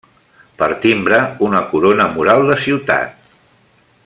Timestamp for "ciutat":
2.67-3.33